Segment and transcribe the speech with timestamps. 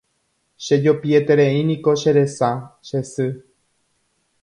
[0.63, 2.51] Chejopietereíniko che resa
[2.87, 3.27] che sy